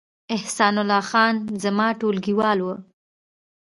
احسان 0.35 0.75
الله 0.81 1.01
خان 1.09 1.33
زما 1.63 1.87
ټولګیوال 1.99 2.59
و 2.63 2.67